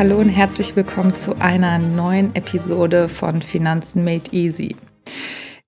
[0.00, 4.74] Hallo und herzlich willkommen zu einer neuen Episode von Finanzen Made Easy.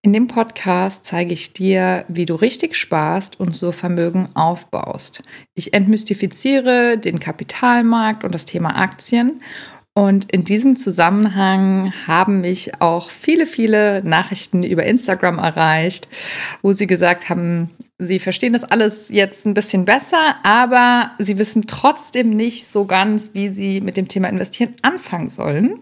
[0.00, 5.20] In dem Podcast zeige ich dir, wie du richtig sparst und so Vermögen aufbaust.
[5.54, 9.42] Ich entmystifiziere den Kapitalmarkt und das Thema Aktien
[9.92, 16.08] und in diesem Zusammenhang haben mich auch viele, viele Nachrichten über Instagram erreicht,
[16.62, 21.66] wo sie gesagt haben, sie verstehen das alles jetzt ein bisschen besser, aber sie wissen
[21.66, 25.80] trotzdem nicht so ganz, wie sie mit dem Thema Investieren anfangen sollen.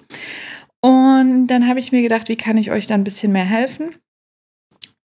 [0.83, 3.95] Und dann habe ich mir gedacht, wie kann ich euch da ein bisschen mehr helfen?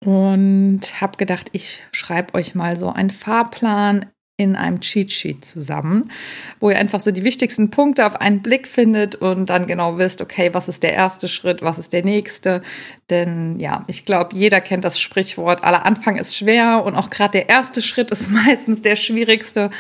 [0.05, 4.07] Und habe gedacht, ich schreibe euch mal so einen Fahrplan
[4.37, 6.11] in einem Cheat Sheet zusammen,
[6.59, 10.21] wo ihr einfach so die wichtigsten Punkte auf einen Blick findet und dann genau wisst,
[10.21, 12.63] okay, was ist der erste Schritt, was ist der nächste.
[13.11, 17.39] Denn ja, ich glaube, jeder kennt das Sprichwort, aller Anfang ist schwer und auch gerade
[17.39, 19.71] der erste Schritt ist meistens der schwierigste.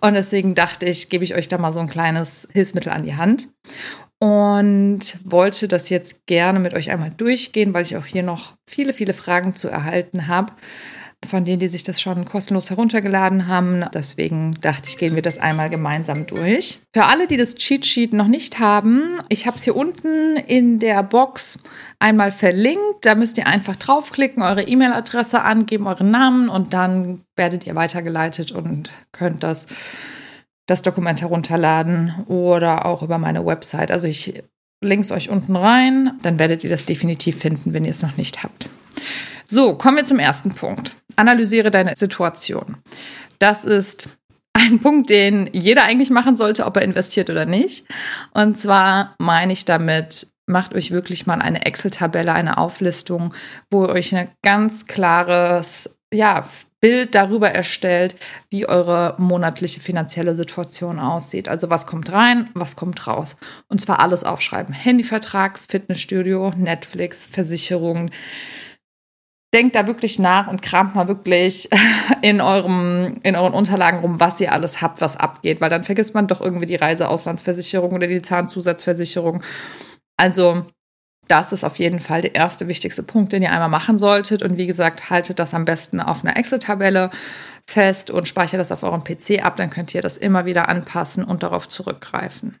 [0.00, 3.14] Und deswegen dachte ich, gebe ich euch da mal so ein kleines Hilfsmittel an die
[3.14, 3.48] Hand
[4.18, 8.92] und wollte das jetzt gerne mit euch einmal durchgehen, weil ich auch hier noch viele,
[8.92, 10.52] viele Fragen zu erhalten habe
[11.26, 13.84] von denen, die sich das schon kostenlos heruntergeladen haben.
[13.92, 16.80] Deswegen dachte ich, gehen wir das einmal gemeinsam durch.
[16.94, 20.78] Für alle, die das Cheat Sheet noch nicht haben, ich habe es hier unten in
[20.78, 21.58] der Box
[21.98, 23.04] einmal verlinkt.
[23.04, 28.50] Da müsst ihr einfach draufklicken, eure E-Mail-Adresse angeben, euren Namen und dann werdet ihr weitergeleitet
[28.50, 29.66] und könnt das,
[30.66, 33.90] das Dokument herunterladen oder auch über meine Website.
[33.90, 34.42] Also ich
[34.82, 38.42] links euch unten rein, dann werdet ihr das definitiv finden, wenn ihr es noch nicht
[38.42, 38.70] habt.
[39.46, 40.96] So, kommen wir zum ersten Punkt.
[41.20, 42.78] Analysiere deine Situation.
[43.38, 44.08] Das ist
[44.54, 47.86] ein Punkt, den jeder eigentlich machen sollte, ob er investiert oder nicht.
[48.32, 53.34] Und zwar meine ich damit, macht euch wirklich mal eine Excel-Tabelle, eine Auflistung,
[53.70, 56.44] wo ihr euch ein ganz klares ja,
[56.80, 58.16] Bild darüber erstellt,
[58.48, 61.48] wie eure monatliche finanzielle Situation aussieht.
[61.48, 63.36] Also was kommt rein, was kommt raus.
[63.68, 64.74] Und zwar alles aufschreiben.
[64.74, 68.10] Handyvertrag, Fitnessstudio, Netflix, Versicherungen,
[69.52, 71.68] denkt da wirklich nach und kramt mal wirklich
[72.22, 76.14] in, eurem, in euren Unterlagen rum, was ihr alles habt, was abgeht, weil dann vergisst
[76.14, 79.42] man doch irgendwie die Reiseauslandsversicherung oder die Zahnzusatzversicherung.
[80.16, 80.66] Also
[81.30, 84.42] das ist auf jeden Fall der erste wichtigste Punkt, den ihr einmal machen solltet.
[84.42, 87.10] Und wie gesagt, haltet das am besten auf einer Excel-Tabelle
[87.66, 89.56] fest und speichert das auf eurem PC ab.
[89.56, 92.58] Dann könnt ihr das immer wieder anpassen und darauf zurückgreifen.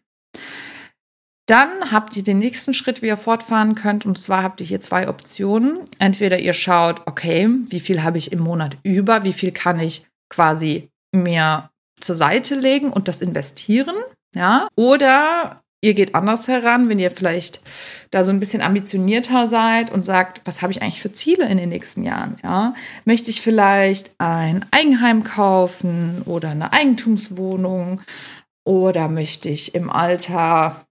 [1.50, 4.06] Dann habt ihr den nächsten Schritt, wie ihr fortfahren könnt.
[4.06, 5.80] Und zwar habt ihr hier zwei Optionen.
[5.98, 10.06] Entweder ihr schaut, okay, wie viel habe ich im Monat über, wie viel kann ich
[10.28, 11.68] quasi mir
[11.98, 13.96] zur Seite legen und das investieren.
[14.32, 17.62] Ja, oder ihr geht anders heran, wenn ihr vielleicht
[18.12, 21.58] da so ein bisschen ambitionierter seid und sagt, was habe ich eigentlich für Ziele in
[21.58, 22.38] den nächsten Jahren?
[22.44, 22.74] Ja,
[23.04, 28.02] möchte ich vielleicht ein Eigenheim kaufen oder eine Eigentumswohnung
[28.64, 30.86] oder möchte ich im Alter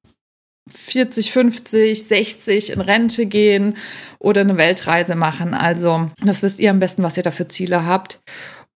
[0.74, 3.78] 40, 50, 60 in Rente gehen
[4.20, 5.54] oder eine Weltreise machen.
[5.54, 8.22] Also das wisst ihr am besten, was ihr da für Ziele habt.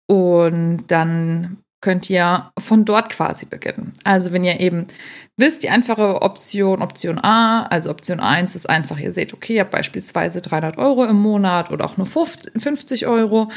[0.07, 3.93] Und dann könnt ihr von dort quasi beginnen.
[4.03, 4.87] Also wenn ihr eben
[5.35, 9.61] wisst, die einfache Option, Option A, also Option 1 ist einfach, ihr seht, okay, ihr
[9.61, 13.49] habt beispielsweise 300 Euro im Monat oder auch nur 50 Euro,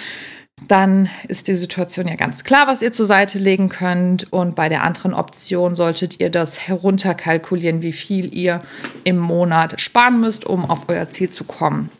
[0.68, 4.32] dann ist die Situation ja ganz klar, was ihr zur Seite legen könnt.
[4.32, 8.62] Und bei der anderen Option solltet ihr das herunterkalkulieren, wie viel ihr
[9.02, 11.90] im Monat sparen müsst, um auf euer Ziel zu kommen.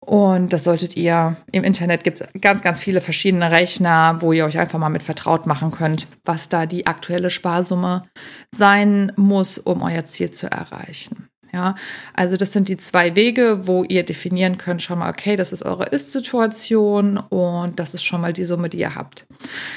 [0.00, 4.46] Und das solltet ihr, im Internet gibt es ganz, ganz viele verschiedene Rechner, wo ihr
[4.46, 8.04] euch einfach mal mit vertraut machen könnt, was da die aktuelle Sparsumme
[8.50, 11.28] sein muss, um euer Ziel zu erreichen.
[11.52, 11.76] Ja,
[12.12, 15.62] also das sind die zwei Wege, wo ihr definieren könnt schon mal, okay, das ist
[15.62, 19.26] eure Ist-Situation und das ist schon mal die Summe, die ihr habt.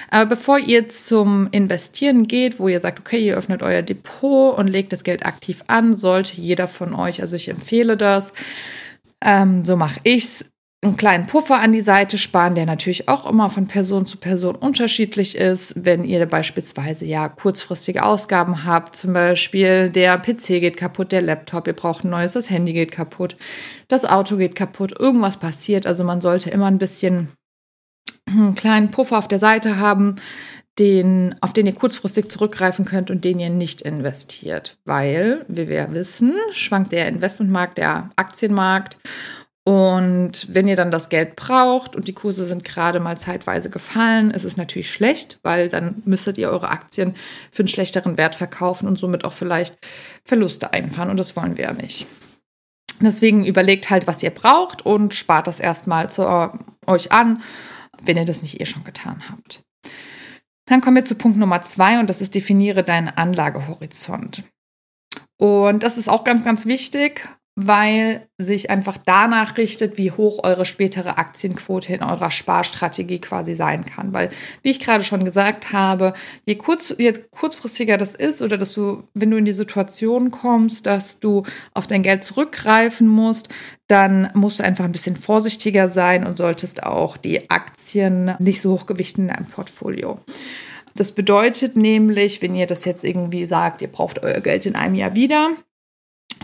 [0.09, 4.67] Aber bevor ihr zum Investieren geht, wo ihr sagt, okay, ihr öffnet euer Depot und
[4.67, 8.33] legt das Geld aktiv an, sollte jeder von euch, also ich empfehle das,
[9.23, 10.43] ähm, so mache ich's,
[10.83, 14.55] einen kleinen Puffer an die Seite sparen, der natürlich auch immer von Person zu Person
[14.55, 15.73] unterschiedlich ist.
[15.75, 21.67] Wenn ihr beispielsweise ja kurzfristige Ausgaben habt, zum Beispiel der PC geht kaputt, der Laptop,
[21.67, 23.37] ihr braucht ein neues, das Handy geht kaputt,
[23.89, 25.85] das Auto geht kaputt, irgendwas passiert.
[25.85, 27.29] Also man sollte immer ein bisschen
[28.27, 30.15] einen kleinen Puffer auf der Seite haben,
[30.79, 34.77] den, auf den ihr kurzfristig zurückgreifen könnt und den ihr nicht investiert.
[34.85, 38.97] Weil, wie wir ja wissen, schwankt der Investmentmarkt, der Aktienmarkt
[39.63, 44.31] und wenn ihr dann das Geld braucht und die Kurse sind gerade mal zeitweise gefallen,
[44.31, 47.15] ist es natürlich schlecht, weil dann müsstet ihr eure Aktien
[47.51, 49.77] für einen schlechteren Wert verkaufen und somit auch vielleicht
[50.25, 51.11] Verluste einfahren.
[51.11, 52.07] Und das wollen wir ja nicht.
[53.01, 56.23] Deswegen überlegt halt, was ihr braucht und spart das erstmal zu
[56.87, 57.43] euch an,
[58.03, 59.63] wenn ihr das nicht eh schon getan habt.
[60.65, 64.43] Dann kommen wir zu Punkt Nummer zwei und das ist definiere deinen Anlagehorizont.
[65.37, 70.63] Und das ist auch ganz, ganz wichtig, weil sich einfach danach richtet, wie hoch eure
[70.63, 74.13] spätere Aktienquote in eurer Sparstrategie quasi sein kann.
[74.13, 74.29] Weil,
[74.63, 76.13] wie ich gerade schon gesagt habe,
[76.45, 80.85] je, kurz, je kurzfristiger das ist oder dass du, wenn du in die Situation kommst,
[80.85, 81.43] dass du
[81.73, 83.49] auf dein Geld zurückgreifen musst,
[83.87, 88.71] dann musst du einfach ein bisschen vorsichtiger sein und solltest auch die Aktien nicht so
[88.71, 90.19] hochgewichten in deinem Portfolio.
[90.95, 94.95] Das bedeutet nämlich, wenn ihr das jetzt irgendwie sagt, ihr braucht euer Geld in einem
[94.95, 95.51] Jahr wieder,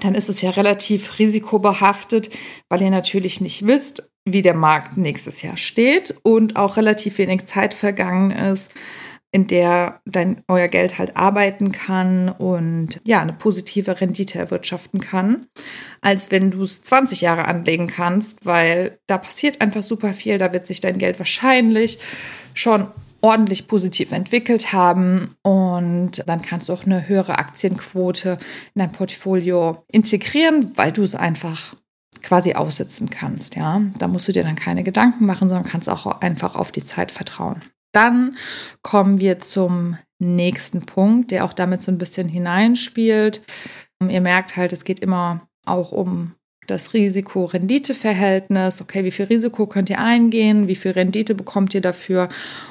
[0.02, 2.30] dann ist es ja relativ risikobehaftet,
[2.70, 7.46] weil ihr natürlich nicht wisst, wie der Markt nächstes Jahr steht und auch relativ wenig
[7.46, 8.72] Zeit vergangen ist,
[9.32, 15.48] in der dein euer Geld halt arbeiten kann und ja, eine positive Rendite erwirtschaften kann,
[16.02, 20.54] als wenn du es 20 Jahre anlegen kannst, weil da passiert einfach super viel, da
[20.54, 22.00] wird sich dein Geld wahrscheinlich
[22.54, 22.88] schon
[23.22, 28.38] ordentlich positiv entwickelt haben und dann kannst du auch eine höhere Aktienquote
[28.76, 31.76] in dein Portfolio integrieren, weil du es einfach
[32.22, 33.82] quasi aussitzen kannst, ja.
[33.98, 37.12] Da musst du dir dann keine Gedanken machen, sondern kannst auch einfach auf die Zeit
[37.12, 37.62] vertrauen.
[37.94, 38.36] Dann
[38.82, 43.42] kommen wir zum nächsten Punkt, der auch damit so ein bisschen hineinspielt.
[44.08, 46.34] Ihr merkt halt, es geht immer auch um
[46.68, 48.82] das Risiko-Rendite-Verhältnis.
[48.82, 50.68] Okay, wie viel Risiko könnt ihr eingehen?
[50.68, 52.30] Wie viel Rendite bekommt ihr dafür?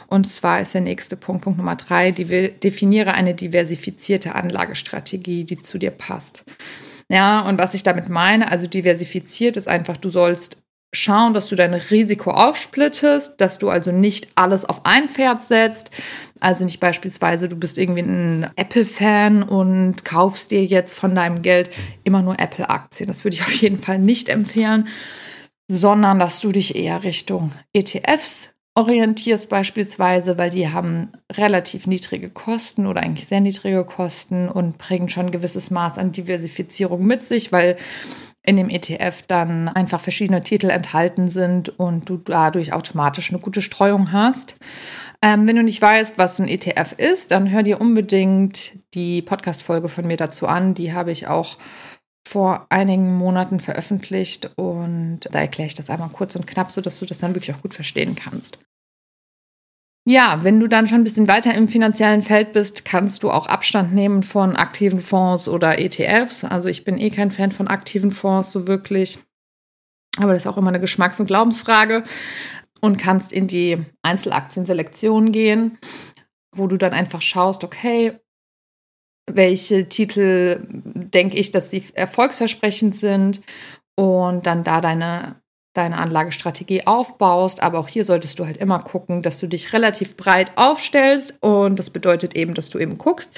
[0.08, 5.78] Und zwar ist der nächste Punkt, Punkt Nummer drei, definiere eine diversifizierte Anlagestrategie, die zu
[5.78, 6.44] dir passt.
[7.08, 10.62] Ja, und was ich damit meine, also diversifiziert ist einfach, du sollst
[10.96, 15.90] schauen, dass du dein Risiko aufsplittest, dass du also nicht alles auf ein Pferd setzt.
[16.40, 21.70] Also nicht beispielsweise, du bist irgendwie ein Apple-Fan und kaufst dir jetzt von deinem Geld
[22.04, 23.08] immer nur Apple-Aktien.
[23.08, 24.88] Das würde ich auf jeden Fall nicht empfehlen,
[25.68, 32.86] sondern dass du dich eher Richtung ETFs orientierst beispielsweise, weil die haben relativ niedrige Kosten
[32.86, 37.52] oder eigentlich sehr niedrige Kosten und bringen schon ein gewisses Maß an Diversifizierung mit sich,
[37.52, 37.76] weil
[38.46, 43.60] in dem ETF dann einfach verschiedene Titel enthalten sind und du dadurch automatisch eine gute
[43.60, 44.56] Streuung hast.
[45.20, 49.88] Ähm, wenn du nicht weißt, was ein ETF ist, dann hör dir unbedingt die Podcast-Folge
[49.88, 50.74] von mir dazu an.
[50.74, 51.56] Die habe ich auch
[52.26, 57.06] vor einigen Monaten veröffentlicht und da erkläre ich das einmal kurz und knapp, sodass du
[57.06, 58.58] das dann wirklich auch gut verstehen kannst.
[60.08, 63.48] Ja, wenn du dann schon ein bisschen weiter im finanziellen Feld bist, kannst du auch
[63.48, 66.44] Abstand nehmen von aktiven Fonds oder ETFs.
[66.44, 69.18] Also ich bin eh kein Fan von aktiven Fonds so wirklich.
[70.16, 72.04] Aber das ist auch immer eine Geschmacks- und Glaubensfrage.
[72.80, 75.76] Und kannst in die Einzelaktienselektion gehen,
[76.54, 78.20] wo du dann einfach schaust, okay,
[79.28, 83.40] welche Titel denke ich, dass sie erfolgsversprechend sind
[83.96, 85.42] und dann da deine
[85.76, 87.62] deine Anlagestrategie aufbaust.
[87.62, 91.38] Aber auch hier solltest du halt immer gucken, dass du dich relativ breit aufstellst.
[91.40, 93.32] Und das bedeutet eben, dass du eben guckst,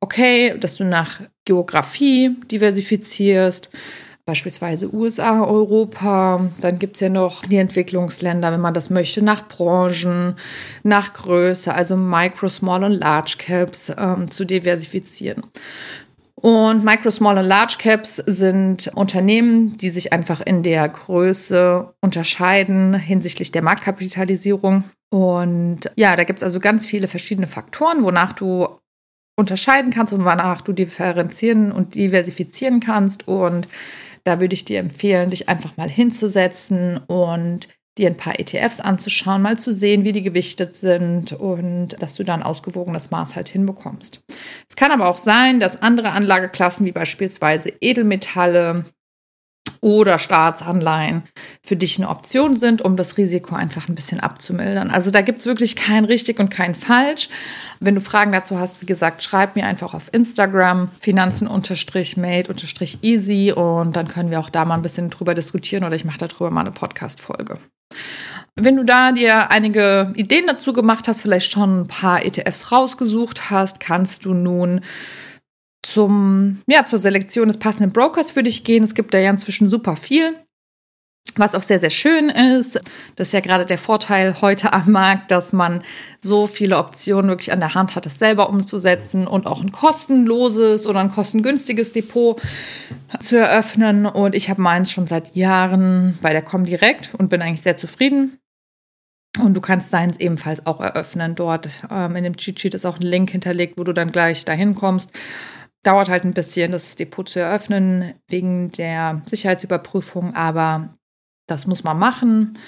[0.00, 3.70] okay, dass du nach Geografie diversifizierst.
[4.24, 6.48] Beispielsweise USA, Europa.
[6.60, 10.36] Dann gibt es ja noch die Entwicklungsländer, wenn man das möchte, nach Branchen,
[10.84, 15.42] nach Größe, also Micro, Small und Large Caps ähm, zu diversifizieren.
[16.42, 22.94] Und Micro, Small und Large Caps sind Unternehmen, die sich einfach in der Größe unterscheiden
[22.94, 24.82] hinsichtlich der Marktkapitalisierung.
[25.08, 28.66] Und ja, da gibt es also ganz viele verschiedene Faktoren, wonach du
[29.38, 33.28] unterscheiden kannst und wonach du differenzieren und diversifizieren kannst.
[33.28, 33.68] Und
[34.24, 37.68] da würde ich dir empfehlen, dich einfach mal hinzusetzen und
[37.98, 42.24] dir ein paar ETFs anzuschauen, mal zu sehen, wie die gewichtet sind und dass du
[42.24, 44.22] dann ausgewogenes Maß halt hinbekommst.
[44.68, 48.86] Es kann aber auch sein, dass andere Anlageklassen wie beispielsweise Edelmetalle
[49.80, 51.22] oder Staatsanleihen
[51.62, 54.90] für dich eine Option sind, um das Risiko einfach ein bisschen abzumildern.
[54.90, 57.28] Also da gibt es wirklich kein richtig und kein falsch.
[57.80, 64.08] Wenn du Fragen dazu hast, wie gesagt, schreib mir einfach auf Instagram finanzen-made-easy und dann
[64.08, 66.70] können wir auch da mal ein bisschen drüber diskutieren oder ich mache darüber mal eine
[66.70, 67.58] Podcast-Folge.
[68.54, 73.50] Wenn du da dir einige Ideen dazu gemacht hast, vielleicht schon ein paar ETFs rausgesucht
[73.50, 74.82] hast, kannst du nun
[75.82, 78.84] zum, ja, zur Selektion des passenden Brokers für dich gehen.
[78.84, 80.34] Es gibt da ja inzwischen super viel.
[81.36, 82.80] Was auch sehr, sehr schön ist,
[83.16, 85.82] das ist ja gerade der Vorteil heute am Markt, dass man
[86.20, 90.86] so viele Optionen wirklich an der Hand hat, es selber umzusetzen und auch ein kostenloses
[90.86, 92.42] oder ein kostengünstiges Depot
[93.20, 94.04] zu eröffnen.
[94.04, 98.38] Und ich habe meins schon seit Jahren bei der Comdirect und bin eigentlich sehr zufrieden.
[99.38, 101.34] Und du kannst deins ebenfalls auch eröffnen.
[101.34, 104.44] Dort ähm, in dem Cheat Sheet ist auch ein Link hinterlegt, wo du dann gleich
[104.44, 105.10] dahin kommst
[105.82, 110.94] dauert halt ein bisschen, das Depot zu eröffnen, wegen der Sicherheitsüberprüfung, aber
[111.46, 112.58] das muss man machen.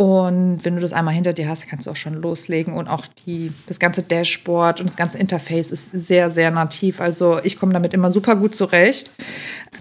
[0.00, 2.74] Und wenn du das einmal hinter dir hast, kannst du auch schon loslegen.
[2.74, 7.00] Und auch die, das ganze Dashboard und das ganze Interface ist sehr, sehr nativ.
[7.00, 9.10] Also ich komme damit immer super gut zurecht.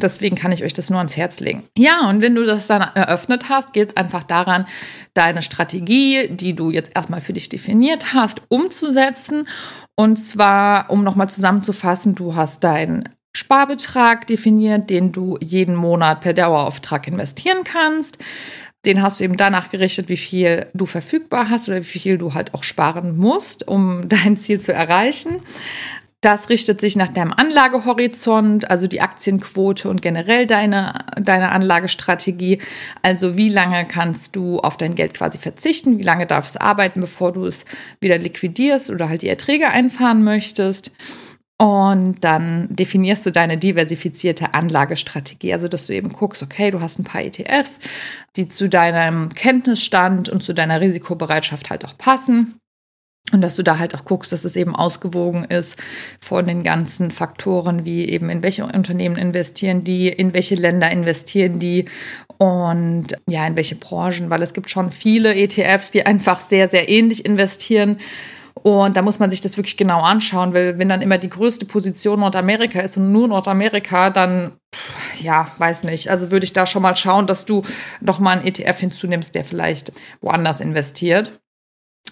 [0.02, 1.66] Deswegen kann ich euch das nur ans Herz legen.
[1.78, 4.66] Ja, und wenn du das dann eröffnet hast, geht es einfach daran,
[5.14, 9.48] deine Strategie, die du jetzt erstmal für dich definiert hast, umzusetzen.
[10.00, 16.34] Und zwar, um nochmal zusammenzufassen, du hast deinen Sparbetrag definiert, den du jeden Monat per
[16.34, 18.20] Dauerauftrag investieren kannst.
[18.86, 22.36] Den hast du eben danach gerichtet, wie viel du verfügbar hast oder wie viel du
[22.36, 25.42] halt auch sparen musst, um dein Ziel zu erreichen.
[26.22, 32.60] Das richtet sich nach deinem Anlagehorizont, also die Aktienquote und generell deine, deine Anlagestrategie.
[33.04, 36.00] Also wie lange kannst du auf dein Geld quasi verzichten?
[36.00, 37.66] Wie lange darfst du arbeiten, bevor du es
[38.02, 40.92] wieder liquidierst oder halt die Erträge einfahren möchtest?
[41.60, 45.54] Und dann definierst du deine diversifizierte Anlagestrategie.
[45.54, 47.80] Also, dass du eben guckst, okay, du hast ein paar ETFs,
[48.36, 52.60] die zu deinem Kenntnisstand und zu deiner Risikobereitschaft halt auch passen.
[53.34, 55.78] Und dass du da halt auch guckst, dass es eben ausgewogen ist
[56.22, 61.60] von den ganzen Faktoren, wie eben in welche Unternehmen investieren die, in welche Länder investieren
[61.60, 61.86] die
[62.38, 66.88] und ja, in welche Branchen, weil es gibt schon viele ETFs, die einfach sehr, sehr
[66.88, 67.98] ähnlich investieren
[68.64, 71.66] und da muss man sich das wirklich genau anschauen, weil wenn dann immer die größte
[71.66, 74.54] Position Nordamerika ist und nur Nordamerika, dann
[75.22, 76.10] ja, weiß nicht.
[76.10, 77.62] Also würde ich da schon mal schauen, dass du
[78.02, 79.92] noch mal einen ETF hinzunimmst, der vielleicht
[80.22, 81.32] woanders investiert.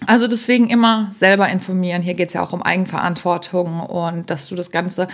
[0.04, 2.02] Also deswegen immer selber informieren.
[2.02, 5.08] Hier geht es ja auch um Eigenverantwortung und dass du das Ganze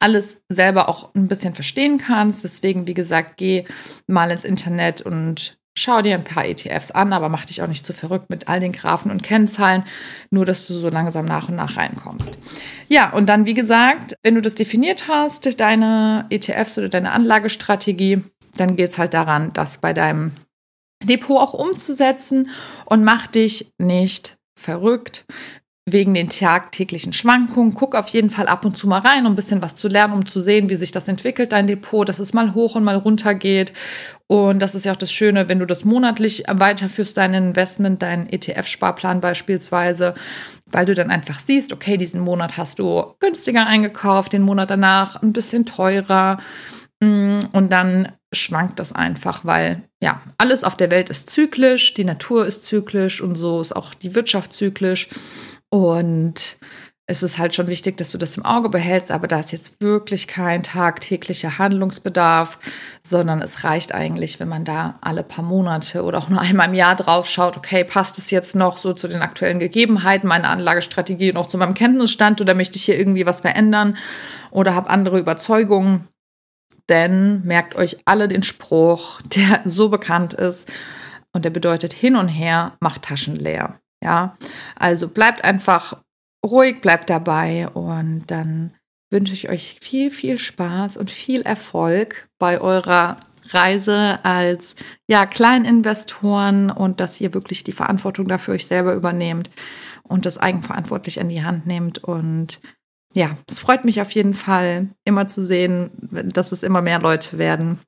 [0.00, 2.42] alles selber auch ein bisschen verstehen kannst.
[2.42, 3.64] Deswegen, wie gesagt, geh
[4.06, 7.84] mal ins Internet und Schau dir ein paar ETFs an, aber mach dich auch nicht
[7.84, 9.82] zu verrückt mit all den Graphen und Kennzahlen,
[10.30, 12.30] nur dass du so langsam nach und nach reinkommst.
[12.88, 18.22] Ja, und dann, wie gesagt, wenn du das definiert hast, deine ETFs oder deine Anlagestrategie,
[18.56, 20.30] dann geht es halt daran, das bei deinem
[21.06, 22.50] Depot auch umzusetzen
[22.86, 25.24] und mach dich nicht verrückt
[25.86, 27.74] wegen den tagtäglichen Schwankungen.
[27.74, 30.14] Guck auf jeden Fall ab und zu mal rein, um ein bisschen was zu lernen,
[30.14, 32.96] um zu sehen, wie sich das entwickelt, dein Depot, dass es mal hoch und mal
[32.96, 33.74] runter geht.
[34.26, 38.26] Und das ist ja auch das Schöne, wenn du das monatlich weiterführst, dein Investment, deinen
[38.28, 40.14] ETF-Sparplan beispielsweise,
[40.64, 45.20] weil du dann einfach siehst, okay, diesen Monat hast du günstiger eingekauft, den Monat danach
[45.20, 46.38] ein bisschen teurer.
[47.02, 52.04] Mm, und dann schwankt das einfach, weil ja, alles auf der Welt ist zyklisch, die
[52.04, 55.08] Natur ist zyklisch und so ist auch die Wirtschaft zyklisch.
[55.70, 56.58] Und
[57.06, 59.80] es ist halt schon wichtig, dass du das im Auge behältst, aber da ist jetzt
[59.80, 62.58] wirklich kein tagtäglicher Handlungsbedarf,
[63.02, 66.74] sondern es reicht eigentlich, wenn man da alle paar Monate oder auch nur einmal im
[66.74, 71.34] Jahr drauf schaut, okay, passt es jetzt noch so zu den aktuellen Gegebenheiten meiner Anlagestrategie
[71.34, 73.96] auch zu meinem Kenntnisstand oder möchte ich hier irgendwie was verändern
[74.50, 76.08] oder habe andere Überzeugungen?
[76.88, 80.70] Denn merkt euch alle den Spruch, der so bekannt ist
[81.32, 83.78] und der bedeutet hin und her macht Taschen leer.
[84.02, 84.36] Ja,
[84.76, 86.02] also bleibt einfach
[86.44, 88.74] ruhig, bleibt dabei und dann
[89.10, 93.16] wünsche ich euch viel, viel Spaß und viel Erfolg bei eurer
[93.50, 94.74] Reise als
[95.08, 99.50] ja, Kleininvestoren und dass ihr wirklich die Verantwortung dafür euch selber übernehmt
[100.02, 102.02] und das eigenverantwortlich in die Hand nehmt.
[102.02, 102.60] Und
[103.14, 107.38] ja, es freut mich auf jeden Fall, immer zu sehen, dass es immer mehr Leute
[107.38, 107.80] werden.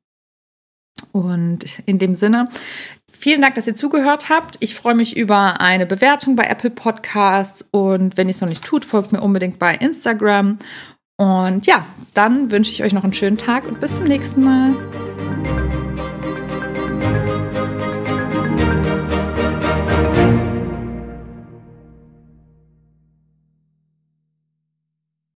[1.13, 2.49] Und in dem Sinne,
[3.19, 4.57] Vielen Dank, dass ihr zugehört habt.
[4.61, 8.63] Ich freue mich über eine Bewertung bei Apple Podcasts und wenn ihr es noch nicht
[8.63, 10.59] tut, folgt mir unbedingt bei Instagram.
[11.17, 15.66] Und ja, dann wünsche ich euch noch einen schönen Tag und bis zum nächsten Mal.